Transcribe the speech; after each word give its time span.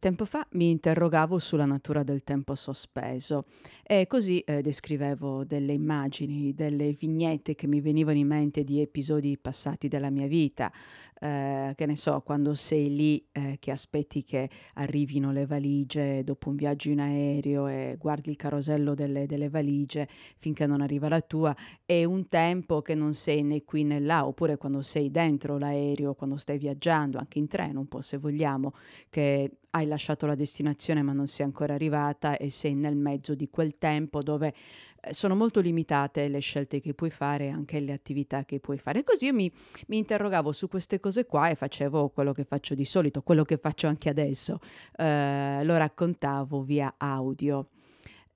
Tempo 0.00 0.24
fa 0.26 0.46
mi 0.52 0.70
interrogavo 0.70 1.40
sulla 1.40 1.64
natura 1.64 2.04
del 2.04 2.22
tempo 2.22 2.54
sospeso 2.54 3.46
e 3.82 4.06
così 4.06 4.38
eh, 4.42 4.62
descrivevo 4.62 5.42
delle 5.44 5.72
immagini, 5.72 6.54
delle 6.54 6.92
vignette 6.92 7.56
che 7.56 7.66
mi 7.66 7.80
venivano 7.80 8.16
in 8.16 8.28
mente 8.28 8.62
di 8.62 8.80
episodi 8.80 9.36
passati 9.36 9.88
della 9.88 10.10
mia 10.10 10.28
vita, 10.28 10.70
eh, 11.18 11.72
che 11.74 11.84
ne 11.84 11.96
so, 11.96 12.20
quando 12.20 12.54
sei 12.54 12.94
lì 12.94 13.26
eh, 13.32 13.56
che 13.58 13.72
aspetti 13.72 14.22
che 14.22 14.48
arrivino 14.74 15.32
le 15.32 15.46
valigie 15.46 16.22
dopo 16.22 16.50
un 16.50 16.54
viaggio 16.54 16.90
in 16.90 17.00
aereo 17.00 17.66
e 17.66 17.96
guardi 17.98 18.30
il 18.30 18.36
carosello 18.36 18.94
delle, 18.94 19.26
delle 19.26 19.48
valigie 19.48 20.06
finché 20.36 20.64
non 20.66 20.80
arriva 20.80 21.08
la 21.08 21.20
tua, 21.22 21.52
e 21.84 22.04
un 22.04 22.28
tempo 22.28 22.82
che 22.82 22.94
non 22.94 23.14
sei 23.14 23.42
né 23.42 23.64
qui 23.64 23.82
né 23.82 23.98
là, 23.98 24.24
oppure 24.24 24.58
quando 24.58 24.80
sei 24.80 25.10
dentro 25.10 25.58
l'aereo, 25.58 26.14
quando 26.14 26.36
stai 26.36 26.56
viaggiando, 26.56 27.18
anche 27.18 27.40
in 27.40 27.48
treno 27.48 27.80
un 27.80 27.88
po' 27.88 28.00
se 28.00 28.16
vogliamo, 28.16 28.72
che 29.10 29.50
hai 29.78 29.86
lasciato 29.86 30.26
la 30.26 30.34
destinazione 30.34 31.02
ma 31.02 31.12
non 31.12 31.26
sei 31.26 31.46
ancora 31.46 31.74
arrivata 31.74 32.36
e 32.36 32.50
sei 32.50 32.74
nel 32.74 32.96
mezzo 32.96 33.34
di 33.34 33.48
quel 33.48 33.78
tempo 33.78 34.22
dove 34.22 34.54
eh, 35.00 35.12
sono 35.12 35.34
molto 35.34 35.60
limitate 35.60 36.28
le 36.28 36.40
scelte 36.40 36.80
che 36.80 36.94
puoi 36.94 37.10
fare 37.10 37.46
e 37.46 37.50
anche 37.50 37.80
le 37.80 37.92
attività 37.92 38.44
che 38.44 38.60
puoi 38.60 38.78
fare. 38.78 39.04
Così 39.04 39.26
io 39.26 39.34
mi, 39.34 39.50
mi, 39.86 39.98
interrogavo 39.98 40.52
su 40.52 40.68
queste 40.68 41.00
cose 41.00 41.24
qua 41.26 41.48
e 41.48 41.54
facevo 41.54 42.08
quello 42.10 42.32
che 42.32 42.44
faccio 42.44 42.74
di 42.74 42.84
solito, 42.84 43.22
quello 43.22 43.44
che 43.44 43.56
faccio 43.56 43.86
anche 43.86 44.08
adesso, 44.08 44.58
eh, 44.96 45.62
lo 45.64 45.76
raccontavo 45.76 46.62
via 46.62 46.94
audio. 46.96 47.68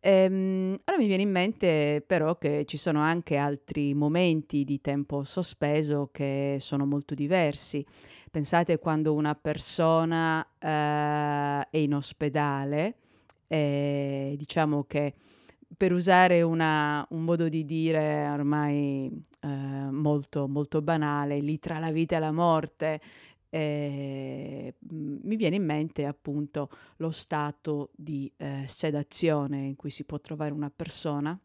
Ehm, 0.04 0.76
ora 0.84 0.98
mi 0.98 1.06
viene 1.06 1.22
in 1.22 1.30
mente 1.30 2.02
però 2.04 2.36
che 2.36 2.64
ci 2.66 2.76
sono 2.76 3.00
anche 3.00 3.36
altri 3.36 3.94
momenti 3.94 4.64
di 4.64 4.80
tempo 4.80 5.22
sospeso 5.22 6.08
che 6.12 6.56
sono 6.58 6.84
molto 6.86 7.14
diversi. 7.14 7.86
Pensate 8.28 8.78
quando 8.78 9.14
una 9.14 9.36
persona 9.36 10.44
eh, 10.58 11.68
è 11.70 11.76
in 11.78 11.94
ospedale, 11.94 12.96
e 13.46 14.34
diciamo 14.36 14.84
che 14.84 15.14
per 15.76 15.92
usare 15.92 16.42
una, 16.42 17.06
un 17.10 17.22
modo 17.22 17.48
di 17.48 17.64
dire 17.64 18.28
ormai 18.28 19.08
eh, 19.40 19.46
molto, 19.48 20.48
molto 20.48 20.82
banale, 20.82 21.38
lì 21.40 21.58
tra 21.60 21.78
la 21.78 21.92
vita 21.92 22.16
e 22.16 22.18
la 22.18 22.32
morte, 22.32 23.00
eh, 23.50 24.61
mi 25.32 25.38
viene 25.38 25.56
in 25.56 25.64
mente 25.64 26.04
appunto 26.04 26.68
lo 26.96 27.10
stato 27.10 27.90
di 27.96 28.30
eh, 28.36 28.64
sedazione 28.66 29.60
in 29.60 29.76
cui 29.76 29.88
si 29.88 30.04
può 30.04 30.20
trovare 30.20 30.52
una 30.52 30.70
persona 30.70 31.38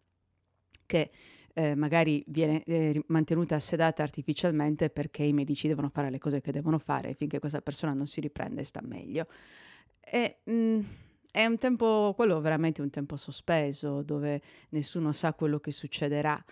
che 0.85 1.09
eh, 1.53 1.73
magari 1.73 2.21
viene 2.27 2.63
eh, 2.63 3.01
mantenuta 3.07 3.57
sedata 3.59 4.03
artificialmente 4.03 4.89
perché 4.89 5.23
i 5.23 5.31
medici 5.31 5.69
devono 5.69 5.87
fare 5.87 6.09
le 6.09 6.19
cose 6.19 6.41
che 6.41 6.51
devono 6.51 6.77
fare 6.77 7.13
finché 7.13 7.39
questa 7.39 7.61
persona 7.61 7.93
non 7.93 8.07
si 8.07 8.19
riprende 8.19 8.61
e 8.61 8.63
sta 8.65 8.81
meglio. 8.83 9.27
E, 10.01 10.39
mh, 10.43 10.51
mm, 10.51 10.79
è 11.31 11.45
un 11.45 11.57
tempo, 11.57 12.13
quello 12.13 12.41
veramente 12.41 12.81
un 12.81 12.89
tempo 12.89 13.15
sospeso 13.15 14.01
dove 14.01 14.41
nessuno 14.69 15.13
sa 15.13 15.33
quello 15.33 15.59
che 15.59 15.71
succederà 15.71 16.43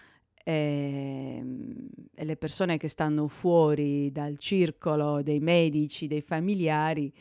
ehm, 0.48 1.88
e 2.14 2.24
le 2.24 2.38
persone 2.38 2.78
che 2.78 2.88
stanno 2.88 3.28
fuori 3.28 4.12
dal 4.12 4.38
circolo 4.38 5.24
dei 5.24 5.40
medici, 5.40 6.08
dei 6.08 6.22
familiari, 6.22 7.12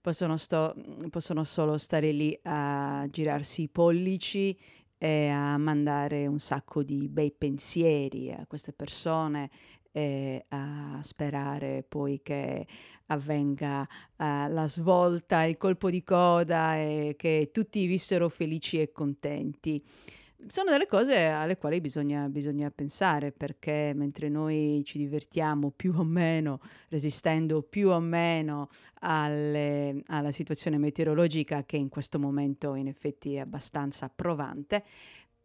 possono, 0.00 0.36
sto, 0.36 0.74
possono 1.10 1.44
solo 1.44 1.76
stare 1.76 2.10
lì 2.10 2.36
a 2.44 3.06
girarsi 3.10 3.62
i 3.62 3.68
pollici 3.68 4.58
e 4.96 5.28
a 5.28 5.56
mandare 5.58 6.26
un 6.26 6.38
sacco 6.38 6.82
di 6.82 7.08
bei 7.08 7.30
pensieri 7.30 8.32
a 8.32 8.46
queste 8.46 8.72
persone 8.72 9.50
e 9.92 10.46
a 10.48 10.98
sperare 11.02 11.84
poi 11.86 12.20
che 12.22 12.66
avvenga 13.06 13.82
uh, 13.82 14.24
la 14.48 14.66
svolta, 14.66 15.42
il 15.44 15.58
colpo 15.58 15.90
di 15.90 16.02
coda 16.02 16.76
e 16.76 17.14
che 17.18 17.50
tutti 17.52 17.84
vissero 17.86 18.28
felici 18.30 18.80
e 18.80 18.90
contenti 18.90 19.84
sono 20.46 20.70
delle 20.70 20.86
cose 20.86 21.26
alle 21.26 21.56
quali 21.56 21.80
bisogna, 21.80 22.28
bisogna, 22.28 22.70
pensare 22.70 23.32
perché 23.32 23.92
mentre 23.94 24.28
noi 24.28 24.82
ci 24.84 24.98
divertiamo 24.98 25.70
più 25.70 25.94
o 25.96 26.04
meno, 26.04 26.60
resistendo 26.88 27.62
più 27.62 27.88
o 27.90 28.00
meno 28.00 28.68
alle, 29.00 30.02
alla 30.06 30.30
situazione 30.30 30.78
meteorologica 30.78 31.64
che 31.64 31.76
in 31.76 31.88
questo 31.88 32.18
momento 32.18 32.74
in 32.74 32.88
effetti 32.88 33.34
è 33.34 33.40
abbastanza 33.40 34.08
provante, 34.08 34.84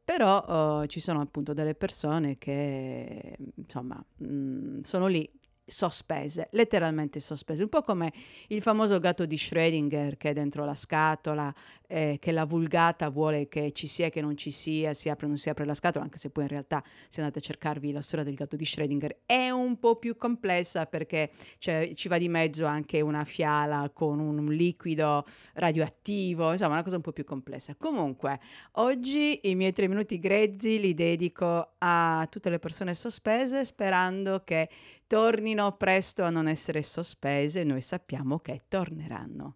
però 0.03 0.81
uh, 0.81 0.85
ci 0.85 0.99
sono 0.99 1.19
appunto 1.19 1.53
delle 1.53 1.75
persone 1.75 2.37
che 2.37 3.37
insomma 3.55 4.01
mh, 4.17 4.25
mm, 4.25 4.81
sono 4.81 5.07
lì 5.07 5.29
sospese, 5.67 6.47
letteralmente 6.51 7.19
sospese, 7.19 7.63
un 7.63 7.69
po' 7.69 7.81
come 7.81 8.13
il 8.47 8.61
famoso 8.61 8.99
gatto 8.99 9.25
di 9.25 9.35
Schrödinger 9.35 10.15
che 10.15 10.29
è 10.29 10.33
dentro 10.33 10.63
la 10.63 10.73
scatola, 10.73 11.53
eh, 11.87 12.17
che 12.21 12.31
la 12.31 12.45
vulgata 12.45 13.09
vuole 13.09 13.49
che 13.49 13.73
ci 13.73 13.85
sia 13.85 14.09
che 14.09 14.21
non 14.21 14.37
ci 14.37 14.49
sia, 14.49 14.93
si 14.93 15.09
apre 15.09 15.25
o 15.25 15.29
non 15.29 15.37
si 15.37 15.49
apre 15.49 15.65
la 15.65 15.73
scatola, 15.73 16.05
anche 16.05 16.17
se 16.17 16.29
poi 16.29 16.43
in 16.43 16.49
realtà 16.49 16.81
se 17.09 17.19
andate 17.19 17.39
a 17.39 17.41
cercarvi 17.41 17.91
la 17.91 18.01
storia 18.01 18.23
del 18.23 18.35
gatto 18.35 18.55
di 18.55 18.63
Schrödinger 18.63 19.17
è 19.25 19.49
un 19.49 19.77
po' 19.77 19.97
più 19.97 20.15
complessa 20.15 20.85
perché 20.85 21.31
cioè, 21.57 21.91
ci 21.93 22.07
va 22.07 22.17
di 22.17 22.29
mezzo 22.29 22.65
anche 22.65 23.01
una 23.01 23.25
fiala 23.25 23.89
con 23.93 24.19
un, 24.19 24.37
un 24.37 24.51
liquido 24.53 25.25
radioattivo, 25.55 26.51
insomma 26.51 26.73
una 26.73 26.83
cosa 26.83 26.95
un 26.95 27.01
po' 27.01 27.11
più 27.11 27.25
complessa. 27.25 27.75
Comunque, 27.75 28.39
oggi 28.73 29.39
i 29.43 29.55
miei 29.55 29.73
tre 29.73 29.89
minuti 29.89 30.17
grezzi 30.17 30.79
li 30.79 30.93
dedico 30.93 31.73
a 31.79 32.25
tutte 32.29 32.49
le 32.49 32.59
persone 32.59 32.93
sospese 32.93 33.65
sperando 33.65 34.43
che 34.45 34.69
tornino 35.07 35.75
presto 35.77 36.23
a 36.23 36.29
non 36.29 36.47
essere 36.47 36.83
sospese, 36.83 37.63
noi 37.63 37.81
sappiamo 37.81 38.39
che 38.39 38.63
torneranno. 38.67 39.55